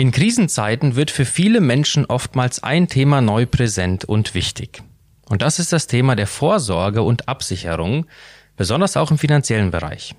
[0.00, 4.82] In Krisenzeiten wird für viele Menschen oftmals ein Thema neu präsent und wichtig.
[5.26, 8.06] Und das ist das Thema der Vorsorge und Absicherung,
[8.56, 10.14] besonders auch im finanziellen Bereich.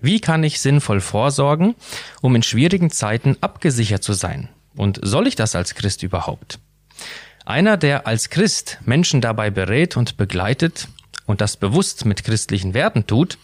[0.00, 1.74] Wie kann ich sinnvoll vorsorgen,
[2.22, 4.48] um in schwierigen Zeiten abgesichert zu sein?
[4.74, 6.58] Und soll ich das als Christ überhaupt?
[7.44, 10.88] Einer, der als Christ Menschen dabei berät und begleitet
[11.26, 13.36] und das bewusst mit christlichen Werten tut,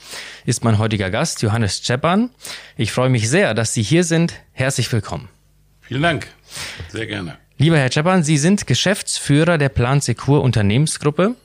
[0.46, 2.30] ist mein heutiger Gast Johannes Czepan.
[2.78, 4.32] Ich freue mich sehr, dass Sie hier sind.
[4.52, 5.28] Herzlich willkommen.
[5.82, 6.28] Vielen Dank.
[6.88, 7.38] Sehr gerne.
[7.58, 11.36] Lieber Herr Czepan, Sie sind Geschäftsführer der Plan Secur Unternehmensgruppe.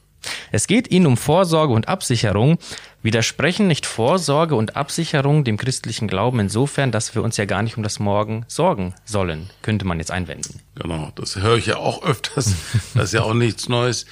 [0.51, 2.57] Es geht Ihnen um Vorsorge und Absicherung.
[3.03, 7.77] Widersprechen nicht Vorsorge und Absicherung dem christlichen Glauben insofern, dass wir uns ja gar nicht
[7.77, 10.59] um das Morgen sorgen sollen, könnte man jetzt einwenden.
[10.75, 12.53] Genau, das höre ich ja auch öfters.
[12.93, 14.05] Das ist ja auch nichts Neues.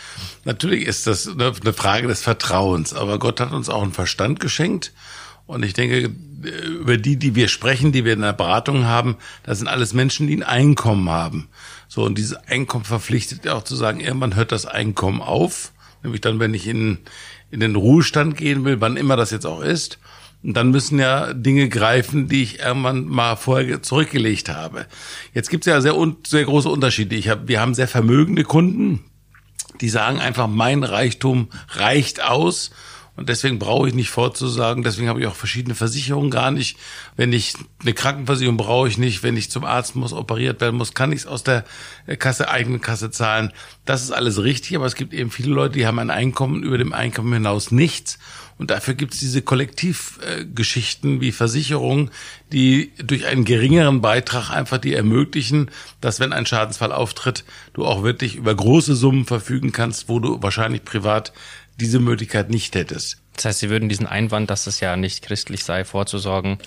[0.43, 4.93] Natürlich ist das eine Frage des Vertrauens, aber Gott hat uns auch einen Verstand geschenkt.
[5.47, 6.11] Und ich denke,
[6.65, 10.27] über die, die wir sprechen, die wir in der Beratung haben, das sind alles Menschen,
[10.27, 11.49] die ein Einkommen haben.
[11.87, 15.71] So, und dieses Einkommen verpflichtet ja auch zu sagen, irgendwann hört das Einkommen auf
[16.05, 16.99] nämlich dann, wenn ich in,
[17.51, 19.99] in den Ruhestand gehen will, wann immer das jetzt auch ist.
[20.43, 24.85] Und dann müssen ja Dinge greifen, die ich irgendwann mal vorher zurückgelegt habe.
[25.33, 27.15] Jetzt gibt es ja sehr, sehr große Unterschiede.
[27.15, 29.03] Ich hab, wir haben sehr vermögende Kunden,
[29.81, 32.71] die sagen einfach, mein Reichtum reicht aus
[33.15, 36.77] und deswegen brauche ich nicht vorzusagen, deswegen habe ich auch verschiedene Versicherungen gar nicht.
[37.15, 40.93] Wenn ich eine Krankenversicherung brauche ich nicht, wenn ich zum Arzt muss, operiert werden muss,
[40.93, 41.63] kann ich es aus der
[42.19, 43.53] Kasse, eigenen Kasse zahlen.
[43.85, 46.77] Das ist alles richtig, aber es gibt eben viele Leute, die haben ein Einkommen, über
[46.77, 48.19] dem Einkommen hinaus nichts.
[48.57, 52.09] Und dafür gibt es diese Kollektivgeschichten wie Versicherungen,
[52.53, 55.69] die durch einen geringeren Beitrag einfach die ermöglichen,
[55.99, 60.41] dass wenn ein Schadensfall auftritt, du auch wirklich über große Summen verfügen kannst, wo du
[60.41, 61.33] wahrscheinlich privat
[61.79, 63.21] diese Möglichkeit nicht hättest.
[63.35, 66.57] Das heißt, Sie würden diesen Einwand, dass es ja nicht christlich sei, vorzusorgen,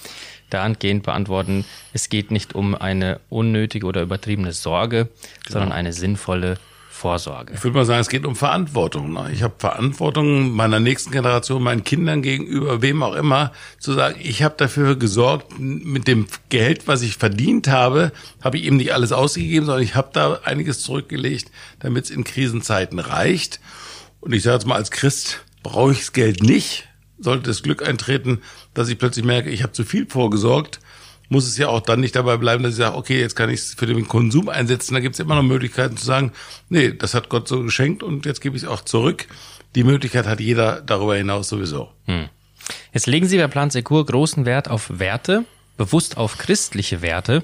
[0.51, 5.13] dahingehend beantworten, es geht nicht um eine unnötige oder übertriebene Sorge, genau.
[5.49, 6.59] sondern eine sinnvolle
[6.91, 7.55] Vorsorge.
[7.55, 9.13] Ich würde mal sagen, es geht um Verantwortung.
[9.13, 9.31] Ne?
[9.33, 14.43] Ich habe Verantwortung meiner nächsten Generation, meinen Kindern gegenüber, wem auch immer, zu sagen, ich
[14.43, 18.11] habe dafür gesorgt, mit dem Geld, was ich verdient habe,
[18.43, 22.25] habe ich eben nicht alles ausgegeben, sondern ich habe da einiges zurückgelegt, damit es in
[22.25, 23.61] Krisenzeiten reicht.
[24.21, 26.89] Und ich sage jetzt mal, als Christ brauche ich das Geld nicht.
[27.19, 28.43] Sollte das Glück eintreten,
[28.75, 30.81] dass ich plötzlich merke, ich habe zu viel vorgesorgt,
[31.29, 33.61] muss es ja auch dann nicht dabei bleiben, dass ich sage, okay, jetzt kann ich
[33.61, 34.95] es für den Konsum einsetzen.
[34.95, 36.33] Da gibt es immer noch Möglichkeiten zu sagen,
[36.69, 39.27] nee, das hat Gott so geschenkt und jetzt gebe ich es auch zurück.
[39.75, 41.91] Die Möglichkeit hat jeder darüber hinaus sowieso.
[42.05, 42.29] Hm.
[42.93, 45.45] Jetzt legen Sie bei Plan Secur großen Wert auf Werte,
[45.79, 47.43] bewusst auf christliche Werte.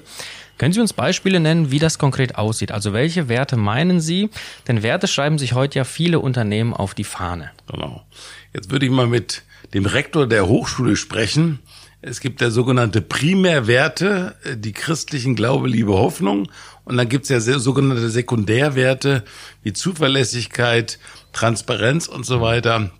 [0.57, 2.71] Können Sie uns Beispiele nennen, wie das konkret aussieht?
[2.71, 4.29] Also welche Werte meinen Sie?
[4.67, 7.51] Denn Werte schreiben sich heute ja viele Unternehmen auf die Fahne.
[7.69, 8.05] Genau.
[8.53, 11.59] Jetzt würde ich mal mit dem Rektor der Hochschule sprechen.
[12.01, 16.49] Es gibt ja sogenannte Primärwerte, die christlichen Glaube, Liebe, Hoffnung.
[16.85, 19.23] Und dann gibt es ja sogenannte Sekundärwerte
[19.63, 20.99] wie Zuverlässigkeit,
[21.33, 22.91] Transparenz und so weiter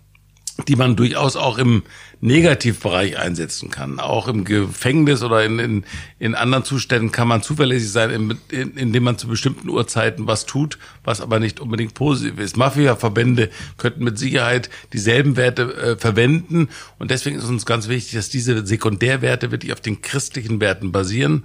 [0.68, 1.82] die man durchaus auch im
[2.20, 4.00] Negativbereich einsetzen kann.
[4.00, 5.84] Auch im Gefängnis oder in, in,
[6.18, 10.46] in anderen Zuständen kann man zuverlässig sein, in, in, indem man zu bestimmten Uhrzeiten was
[10.46, 12.56] tut, was aber nicht unbedingt positiv ist.
[12.56, 16.68] Mafia-Verbände könnten mit Sicherheit dieselben Werte äh, verwenden.
[16.98, 21.44] Und deswegen ist uns ganz wichtig, dass diese Sekundärwerte wirklich auf den christlichen Werten basieren.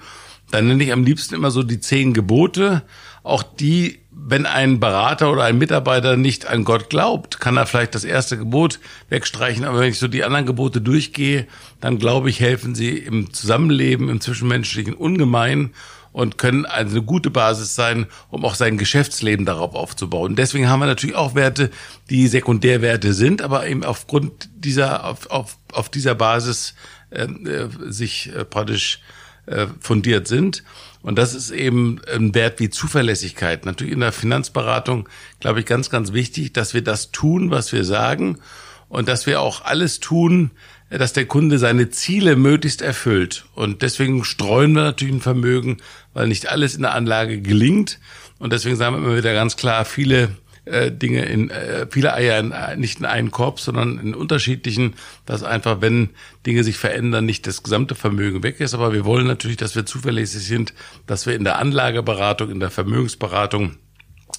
[0.51, 2.83] Dann nenne ich am liebsten immer so die zehn Gebote.
[3.23, 7.95] Auch die wenn ein Berater oder ein Mitarbeiter nicht an Gott glaubt, kann er vielleicht
[7.95, 8.79] das erste Gebot
[9.09, 9.63] wegstreichen.
[9.63, 11.47] Aber wenn ich so die anderen Gebote durchgehe,
[11.79, 15.71] dann glaube ich, helfen sie im Zusammenleben, im Zwischenmenschlichen ungemein
[16.11, 20.35] und können also eine gute Basis sein, um auch sein Geschäftsleben darauf aufzubauen.
[20.35, 21.71] deswegen haben wir natürlich auch Werte,
[22.09, 26.75] die Sekundärwerte sind, aber eben aufgrund dieser, auf, auf, auf dieser Basis
[27.13, 28.99] ähm, äh, sich äh, praktisch
[29.51, 30.63] äh, fundiert sind.
[31.01, 33.65] Und das ist eben ein Wert wie Zuverlässigkeit.
[33.65, 37.83] Natürlich in der Finanzberatung, glaube ich, ganz, ganz wichtig, dass wir das tun, was wir
[37.83, 38.37] sagen
[38.87, 40.51] und dass wir auch alles tun,
[40.89, 43.45] dass der Kunde seine Ziele möglichst erfüllt.
[43.55, 45.77] Und deswegen streuen wir natürlich ein Vermögen,
[46.13, 47.99] weil nicht alles in der Anlage gelingt.
[48.39, 50.35] Und deswegen sagen wir immer wieder ganz klar, viele
[50.65, 54.93] äh, Dinge in äh, viele Eier in, äh, nicht in einen Korb, sondern in unterschiedlichen,
[55.25, 56.09] dass einfach, wenn
[56.45, 58.73] Dinge sich verändern, nicht das gesamte Vermögen weg ist.
[58.73, 60.73] Aber wir wollen natürlich, dass wir zuverlässig sind,
[61.07, 63.77] dass wir in der Anlageberatung, in der Vermögensberatung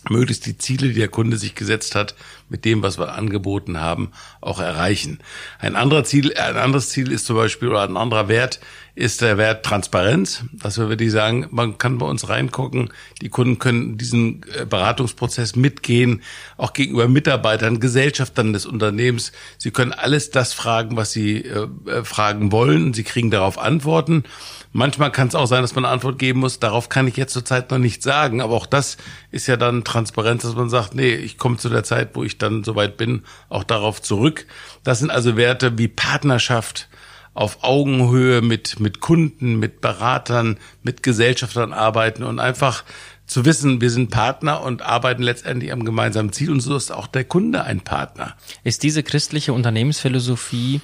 [0.08, 2.14] möglichst die Ziele, die der Kunde sich gesetzt hat,
[2.48, 5.18] mit dem, was wir angeboten haben, auch erreichen.
[5.58, 8.60] Ein anderer Ziel, ein anderes Ziel ist zum Beispiel oder ein anderer Wert
[8.94, 12.90] ist der Wert Transparenz, dass wir wirklich sagen, man kann bei uns reingucken,
[13.22, 16.22] die Kunden können diesen äh, Beratungsprozess mitgehen,
[16.58, 19.32] auch gegenüber Mitarbeitern, Gesellschaftern des Unternehmens.
[19.56, 22.92] Sie können alles das fragen, was sie äh, äh fragen wollen.
[22.92, 24.24] Sie kriegen darauf Antworten.
[24.74, 26.58] Manchmal kann es auch sein, dass man eine Antwort geben muss.
[26.58, 28.42] Darauf kann ich jetzt zurzeit noch nicht sagen.
[28.42, 28.98] Aber auch das
[29.30, 32.36] ist ja dann Transparenz, dass man sagt, nee, ich komme zu der Zeit, wo ich
[32.36, 34.46] dann soweit bin, auch darauf zurück.
[34.84, 36.88] Das sind also Werte wie Partnerschaft,
[37.34, 42.84] auf Augenhöhe mit, mit Kunden, mit Beratern, mit Gesellschaftern arbeiten und einfach
[43.26, 47.06] zu wissen, wir sind Partner und arbeiten letztendlich am gemeinsamen Ziel und so ist auch
[47.06, 48.36] der Kunde ein Partner.
[48.64, 50.82] Ist diese christliche Unternehmensphilosophie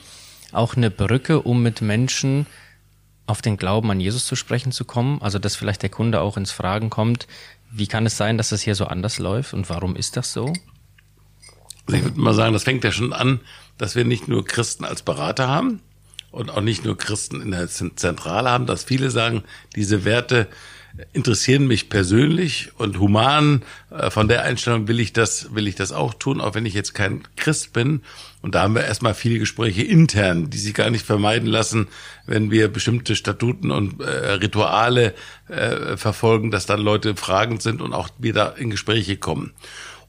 [0.52, 2.46] auch eine Brücke, um mit Menschen
[3.26, 5.20] auf den Glauben an Jesus zu sprechen zu kommen?
[5.20, 7.26] Also, dass vielleicht der Kunde auch ins Fragen kommt,
[7.70, 10.46] wie kann es sein, dass es hier so anders läuft und warum ist das so?
[11.86, 13.40] Also ich würde mal sagen, das fängt ja schon an,
[13.76, 15.80] dass wir nicht nur Christen als Berater haben,
[16.30, 19.44] und auch nicht nur Christen in der Zentrale haben, dass viele sagen,
[19.74, 20.48] diese Werte
[21.12, 23.62] interessieren mich persönlich und human.
[23.90, 26.74] Äh, von der Einstellung will ich das, will ich das auch tun, auch wenn ich
[26.74, 28.02] jetzt kein Christ bin.
[28.42, 31.88] Und da haben wir erstmal viele Gespräche intern, die sich gar nicht vermeiden lassen,
[32.26, 35.14] wenn wir bestimmte Statuten und äh, Rituale
[35.48, 39.52] äh, verfolgen, dass dann Leute fragend sind und auch wieder in Gespräche kommen.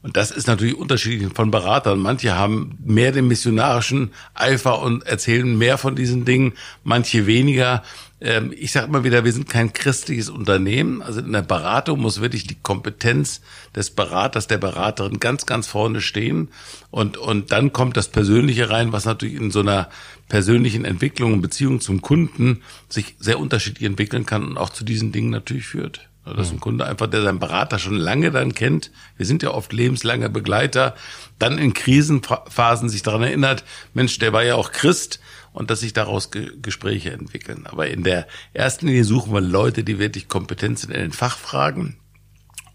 [0.02, 1.98] Und das ist natürlich unterschiedlich von Beratern.
[1.98, 6.54] Manche haben mehr den missionarischen Eifer und erzählen mehr von diesen Dingen,
[6.84, 7.82] manche weniger.
[8.22, 11.02] Ähm, ich sage immer wieder, wir sind kein christliches Unternehmen.
[11.02, 13.42] Also in der Beratung muss wirklich die Kompetenz
[13.76, 16.48] des Beraters, der Beraterin ganz, ganz vorne stehen.
[16.90, 19.90] Und, und dann kommt das Persönliche rein, was natürlich in so einer
[20.28, 25.12] persönlichen Entwicklung und Beziehung zum Kunden sich sehr unterschiedlich entwickeln kann und auch zu diesen
[25.12, 26.09] Dingen natürlich führt.
[26.34, 28.90] Das ist ein Kunde einfach, der seinen Berater schon lange dann kennt.
[29.16, 30.94] Wir sind ja oft lebenslange Begleiter.
[31.38, 35.20] Dann in Krisenphasen sich daran erinnert, Mensch, der war ja auch Christ
[35.52, 37.66] und dass sich daraus Ge Gespräche entwickeln.
[37.66, 41.96] Aber in der ersten Linie suchen wir Leute, die wirklich kompetent sind in den Fachfragen.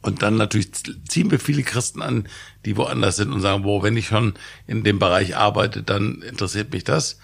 [0.02, 0.70] Und dann natürlich
[1.08, 2.28] ziehen wir viele Christen an,
[2.66, 4.36] die woanders sind und sagen, wo, wenn ich schon
[4.68, 7.18] in dem Bereich arbeite, dann interessiert mich das.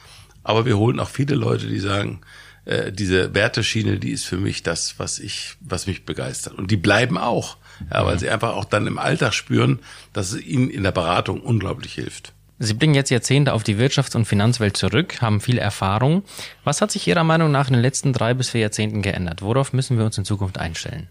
[0.43, 2.21] Aber wir holen auch viele Leute, die sagen,
[2.65, 6.53] äh, diese Werteschiene, die ist für mich das, was ich, was mich begeistert.
[6.53, 7.57] Und die bleiben auch,
[7.91, 9.79] ja, weil sie einfach auch dann im Alltag spüren,
[10.13, 12.33] dass es ihnen in der Beratung unglaublich hilft.
[12.63, 16.23] Sie blicken jetzt Jahrzehnte auf die Wirtschafts- und Finanzwelt zurück, haben viel Erfahrung.
[16.63, 19.41] Was hat sich Ihrer Meinung nach in den letzten drei bis vier Jahrzehnten geändert?
[19.41, 21.07] Worauf müssen wir uns in Zukunft einstellen?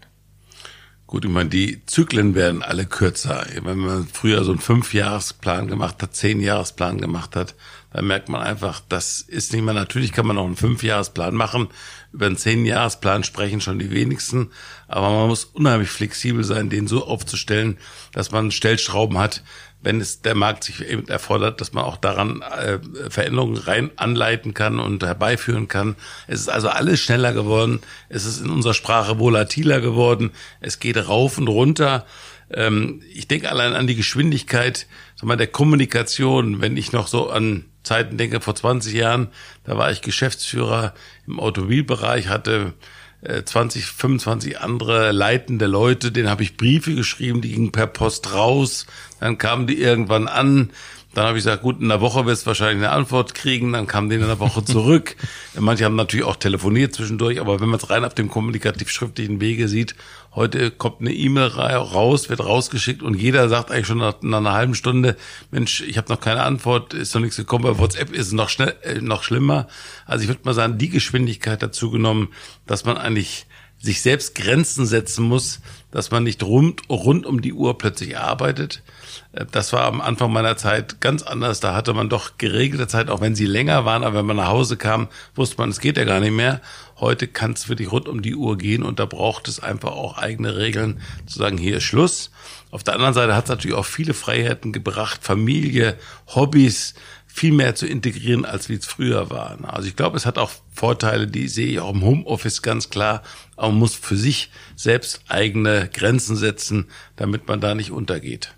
[1.11, 3.45] Gut, ich meine, die Zyklen werden alle kürzer.
[3.63, 7.53] Wenn man früher so einen Fünfjahresplan gemacht hat, Zehnjahresplan gemacht hat,
[7.91, 11.67] da merkt man einfach, das ist nicht mehr, natürlich kann man noch einen Fünfjahresplan machen,
[12.13, 14.51] über einen Zehnjahresplan sprechen schon die wenigsten,
[14.87, 17.77] aber man muss unheimlich flexibel sein, den so aufzustellen,
[18.13, 19.43] dass man Stellschrauben hat,
[19.81, 22.79] wenn es der Markt sich eben erfordert, dass man auch daran äh,
[23.09, 25.95] Veränderungen rein anleiten kann und herbeiführen kann.
[26.27, 27.79] Es ist also alles schneller geworden.
[28.09, 30.31] Es ist in unserer Sprache volatiler geworden.
[30.59, 32.05] Es geht rauf und runter.
[32.51, 34.87] Ähm, ich denke allein an die Geschwindigkeit
[35.21, 39.27] sag mal, der Kommunikation, wenn ich noch so an Zeiten denke, vor 20 Jahren,
[39.63, 40.93] da war ich Geschäftsführer
[41.27, 42.73] im Automobilbereich, hatte
[43.23, 48.33] 20, äh, 25 andere leitende Leute, denen habe ich Briefe geschrieben, die gingen per Post
[48.33, 48.85] raus,
[49.19, 50.71] dann kamen die irgendwann an,
[51.13, 53.73] dann habe ich gesagt, gut, in einer Woche wirst du wahrscheinlich eine Antwort kriegen.
[53.73, 55.17] Dann kam die in einer Woche zurück.
[55.59, 59.67] Manche haben natürlich auch telefoniert zwischendurch, aber wenn man es rein auf dem kommunikativ-schriftlichen Wege
[59.67, 59.95] sieht,
[60.33, 64.53] heute kommt eine E-Mail raus, wird rausgeschickt und jeder sagt eigentlich schon nach, nach einer
[64.53, 65.17] halben Stunde,
[65.51, 67.65] Mensch, ich habe noch keine Antwort, ist noch nichts gekommen.
[67.65, 69.67] Bei WhatsApp ist es noch, schnell, äh, noch schlimmer.
[70.05, 72.29] Also ich würde mal sagen, die Geschwindigkeit dazu genommen,
[72.67, 73.47] dass man eigentlich
[73.81, 75.59] sich selbst Grenzen setzen muss,
[75.91, 78.81] dass man nicht rund, rund um die Uhr plötzlich arbeitet.
[79.33, 81.59] Äh, das war am Anfang meiner Zeit ganz anders.
[81.59, 84.03] Da hatte man doch geregelte Zeit, auch wenn sie länger waren.
[84.03, 86.61] Aber wenn man nach Hause kam, wusste man, es geht ja gar nicht mehr.
[86.99, 90.19] Heute kann es wirklich rund um die Uhr gehen und da braucht es einfach auch
[90.19, 92.29] eigene Regeln, zu sagen, hier ist Schluss.
[92.69, 95.97] Auf der anderen Seite hat es natürlich auch viele Freiheiten gebracht, Familie,
[96.27, 96.93] Hobbys,
[97.33, 99.57] viel mehr zu integrieren, als wie es früher war.
[99.63, 103.23] Also ich glaube, es hat auch Vorteile, die sehe ich auch im Homeoffice ganz klar.
[103.55, 108.53] Aber man muss für sich selbst eigene Grenzen setzen, damit man da nicht untergeht.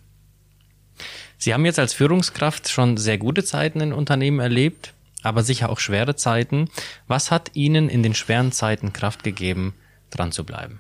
[1.38, 5.80] Sie haben jetzt als Führungskraft schon sehr gute Zeiten in Unternehmen erlebt, aber sicher auch
[5.80, 6.70] schwere Zeiten.
[7.08, 9.74] Was hat Ihnen in den schweren Zeiten Kraft gegeben,
[10.10, 10.80] dran zu bleiben?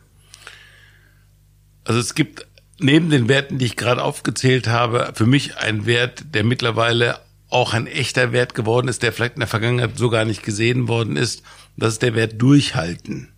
[1.84, 2.48] Also es gibt
[2.80, 7.20] neben den Werten, die ich gerade aufgezählt habe, für mich einen Wert, der mittlerweile
[7.54, 10.88] auch ein echter Wert geworden ist, der vielleicht in der Vergangenheit so gar nicht gesehen
[10.88, 11.44] worden ist.
[11.78, 13.32] Das ist der Wert Durchhalten.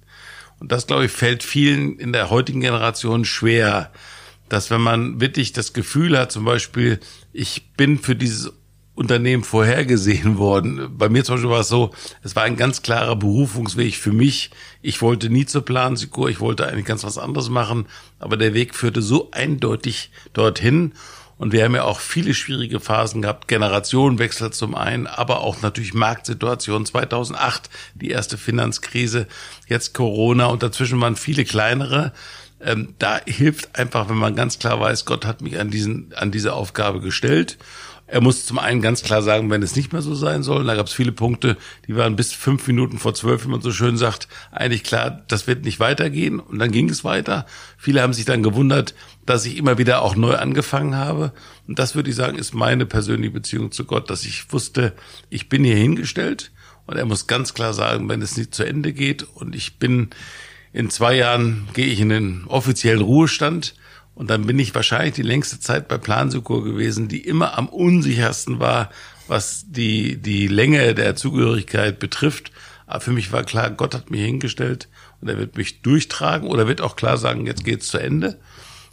[0.59, 3.91] Und das, glaube ich, fällt vielen in der heutigen Generation schwer,
[4.47, 6.99] dass wenn man wirklich das Gefühl hat, zum Beispiel,
[7.33, 8.53] ich bin für dieses
[8.93, 10.97] Unternehmen vorhergesehen worden.
[10.97, 11.93] Bei mir zum Beispiel war es so,
[12.23, 14.51] es war ein ganz klarer Berufungsweg für mich.
[14.81, 17.87] Ich wollte nie zur Plansikur, ich wollte eigentlich ganz was anderes machen,
[18.19, 20.93] aber der Weg führte so eindeutig dorthin.
[21.37, 25.93] Und wir haben ja auch viele schwierige Phasen gehabt, Generationenwechsel zum einen, aber auch natürlich
[25.93, 26.85] Marktsituation.
[26.85, 29.27] 2008, die erste Finanzkrise,
[29.67, 32.13] jetzt Corona und dazwischen waren viele kleinere.
[32.61, 36.31] Ähm, da hilft einfach, wenn man ganz klar weiß, Gott hat mich an diesen, an
[36.31, 37.57] diese Aufgabe gestellt
[38.07, 40.61] er muss zum einen ganz klar sagen, wenn es nicht mehr so sein soll.
[40.61, 41.57] Und da gab es viele Punkte,
[41.87, 45.47] die waren bis fünf Minuten vor zwölf, wie man so schön sagt, eigentlich klar, das
[45.47, 46.39] wird nicht weitergehen.
[46.39, 47.47] Und dann ging es weiter.
[47.77, 48.93] Viele haben sich dann gewundert,
[49.25, 51.33] dass ich immer wieder auch neu angefangen habe.
[51.67, 54.93] Und das würde ich sagen, ist meine persönliche Beziehung zu Gott, dass ich wusste,
[55.29, 56.51] ich bin hier hingestellt.
[56.85, 60.09] Und er muss ganz klar sagen, wenn es nicht zu Ende geht und ich bin
[60.73, 63.75] in zwei Jahren gehe ich in den offiziellen Ruhestand
[64.15, 68.59] und dann bin ich wahrscheinlich die längste Zeit bei Plansukur gewesen, die immer am unsichersten
[68.59, 68.89] war,
[69.27, 72.51] was die, die Länge der Zugehörigkeit betrifft.
[72.87, 74.87] Aber für mich war klar, Gott hat mich hingestellt
[75.19, 78.39] und er wird mich durchtragen oder wird auch klar sagen, jetzt geht's zu Ende.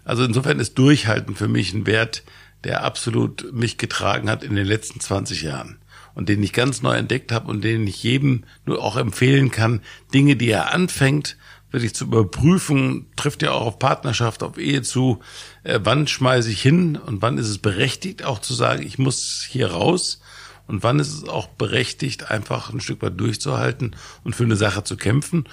[0.04, 2.24] Also insofern ist Durchhalten für mich ein Wert,
[2.64, 5.78] der absolut mich getragen hat in den letzten 20 Jahren
[6.14, 9.80] und den ich ganz neu entdeckt habe und den ich jedem nur auch empfehlen kann,
[10.12, 11.36] Dinge, die er anfängt,
[11.72, 15.20] wirklich zu überprüfen, trifft ja auch auf Partnerschaft, auf Ehe zu,
[15.64, 19.46] äh, wann schmeiße ich hin und wann ist es berechtigt, auch zu sagen, ich muss
[19.48, 20.20] hier raus
[20.66, 24.84] und wann ist es auch berechtigt, einfach ein Stück weit durchzuhalten und für eine Sache
[24.84, 25.48] zu kämpfen.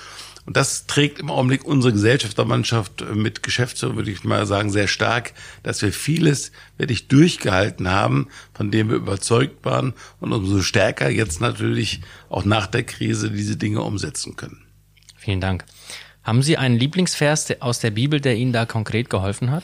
[0.45, 5.33] Und das trägt im Augenblick unsere Gesellschaftermannschaft mit Geschäftsführern, würde ich mal sagen, sehr stark,
[5.61, 11.39] dass wir vieles wirklich durchgehalten haben, von dem wir überzeugt waren und umso stärker jetzt
[11.41, 14.65] natürlich auch nach der Krise diese Dinge umsetzen können.
[15.17, 15.65] Vielen Dank.
[16.29, 19.63] Haben Sie einen Lieblingsvers aus der Bibel, der Ihnen da konkret geholfen hat?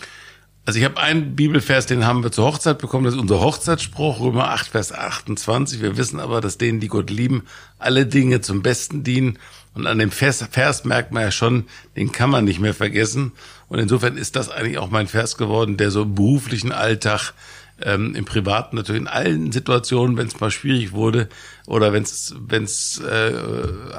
[0.65, 4.19] Also ich habe einen Bibelvers, den haben wir zur Hochzeit bekommen, das ist unser Hochzeitsspruch,
[4.19, 5.79] Römer 8, Vers 28.
[5.84, 7.43] Wir wissen aber, dass denen, die Gott lieben,
[7.77, 9.38] alle Dinge zum Besten dienen.
[9.75, 13.34] Und an dem Vers, Vers merkt man ja schon, den kann man nicht mehr vergessen.
[13.67, 17.34] Und insofern ist das eigentlich auch mein Vers geworden, der so im beruflichen Alltag,
[17.79, 21.29] ähm, im Privaten natürlich in allen Situationen, wenn es mal schwierig wurde
[21.67, 23.34] oder wenn es äh,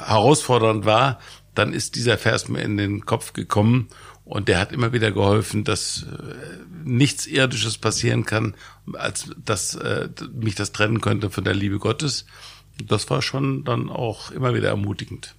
[0.04, 1.20] herausfordernd war,
[1.58, 3.88] dann ist dieser Vers mir in den Kopf gekommen
[4.25, 6.34] und der hat immer wieder geholfen, dass äh,
[6.84, 8.54] nichts Irdisches passieren kann,
[8.92, 12.26] als dass äh, mich das trennen könnte von der Liebe Gottes.
[12.84, 15.34] Das war schon dann auch immer wieder ermutigend.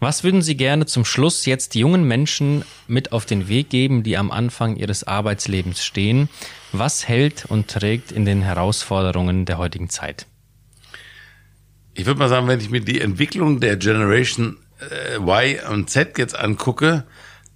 [0.00, 4.16] Was würden Sie gerne zum Schluss jetzt jungen Menschen mit auf den Weg geben, die
[4.16, 6.28] am Anfang ihres Arbeitslebens stehen?
[6.72, 10.26] Was hält und trägt in den Herausforderungen der heutigen Zeit?
[11.94, 14.58] Ich würde mal sagen, wenn ich mir die Entwicklung der Generation
[14.90, 17.04] äh, Y und Z jetzt angucke,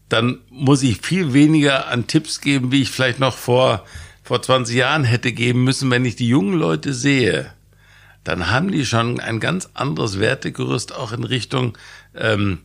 [0.08, 3.84] dann muss ich viel weniger an Tipps geben, wie ich vielleicht noch vor,
[4.22, 5.90] vor 20 Jahren hätte geben müssen.
[5.90, 7.52] Wenn ich die jungen Leute sehe,
[8.24, 11.76] dann haben die schon ein ganz anderes Wertegerüst auch in Richtung
[12.14, 12.60] ähm,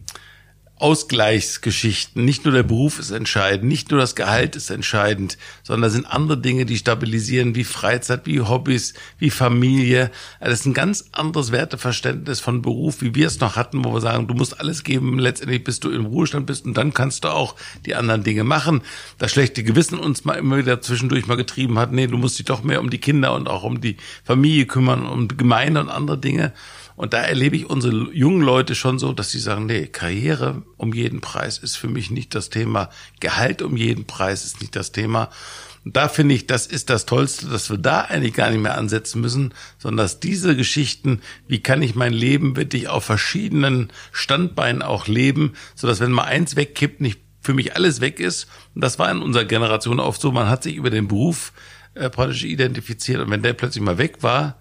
[0.84, 2.26] Ausgleichsgeschichten.
[2.26, 6.38] Nicht nur der Beruf ist entscheidend, nicht nur das Gehalt ist entscheidend, sondern sind andere
[6.38, 10.12] Dinge, die stabilisieren, wie Freizeit, wie Hobbys, wie Familie.
[10.42, 14.02] Das ist ein ganz anderes Werteverständnis von Beruf, wie wir es noch hatten, wo wir
[14.02, 17.30] sagen, du musst alles geben, letztendlich bis du im Ruhestand bist und dann kannst du
[17.30, 18.82] auch die anderen Dinge machen.
[19.20, 22.46] Das schlechte Gewissen uns mal immer wieder zwischendurch mal getrieben hat, nee, du musst dich
[22.46, 26.18] doch mehr um die Kinder und auch um die Familie kümmern, um Gemeinde und andere
[26.18, 26.52] Dinge.
[26.96, 30.94] Und da erlebe ich unsere jungen Leute schon so, dass sie sagen, nee, Karriere um
[30.94, 32.90] jeden Preis ist für mich nicht das Thema.
[33.20, 35.30] Gehalt um jeden Preis ist nicht das Thema.
[35.86, 38.78] Und da finde ich, das ist das Tollste, dass wir da eigentlich gar nicht mehr
[38.78, 44.82] ansetzen müssen, sondern dass diese Geschichten, wie kann ich mein Leben wirklich auf verschiedenen Standbeinen
[44.82, 48.48] auch leben, so dass wenn mal eins wegkippt, nicht für mich alles weg ist.
[48.74, 51.52] Und das war in unserer Generation oft so, man hat sich über den Beruf
[51.96, 54.60] äh, praktisch identifiziert und wenn der plötzlich mal weg war,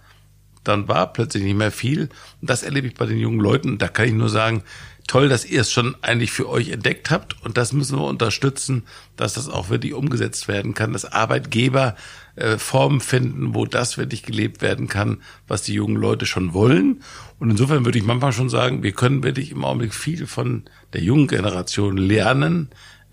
[0.65, 2.09] dann war plötzlich nicht mehr viel.
[2.41, 3.79] Und das erlebe ich bei den jungen Leuten.
[3.79, 4.63] Da kann ich nur sagen,
[5.07, 7.43] toll, dass ihr es schon eigentlich für euch entdeckt habt.
[7.45, 8.85] Und das müssen wir unterstützen,
[9.17, 11.97] dass das auch wirklich umgesetzt werden kann, dass Arbeitgeber
[12.37, 17.03] äh, Formen finden, wo das wirklich gelebt werden kann, was die jungen Leute schon wollen.
[17.39, 21.03] Und insofern würde ich manchmal schon sagen, wir können wirklich im Augenblick viel von der
[21.03, 22.71] jungen Generation lernen,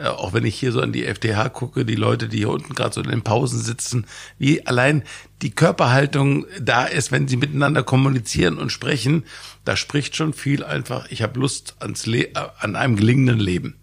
[0.07, 2.93] auch wenn ich hier so an die FDH gucke, die Leute, die hier unten gerade
[2.93, 4.05] so in den Pausen sitzen,
[4.37, 5.03] wie allein
[5.41, 9.25] die Körperhaltung da ist, wenn sie miteinander kommunizieren und sprechen,
[9.65, 13.75] da spricht schon viel einfach, ich habe Lust ans Le äh, an einem gelingenden Leben.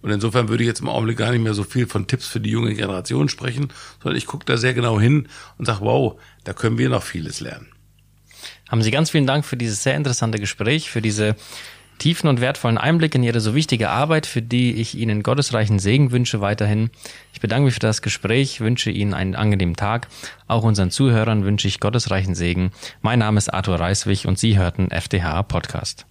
[0.00, 2.40] Und insofern würde ich jetzt im Augenblick gar nicht mehr so viel von Tipps für
[2.40, 3.68] die junge Generation sprechen,
[4.02, 7.40] sondern ich gucke da sehr genau hin und sage, wow, da können wir noch vieles
[7.40, 7.66] lernen.
[8.70, 11.36] Haben Sie ganz vielen Dank für dieses sehr interessante Gespräch, für diese
[11.98, 16.10] tiefen und wertvollen Einblick in Ihre so wichtige Arbeit, für die ich Ihnen gottesreichen Segen
[16.10, 16.90] wünsche weiterhin.
[17.32, 20.08] Ich bedanke mich für das Gespräch, wünsche Ihnen einen angenehmen Tag.
[20.46, 22.72] Auch unseren Zuhörern wünsche ich gottesreichen Segen.
[23.02, 26.06] Mein Name ist Arthur Reiswig und Sie hörten FDH Podcast.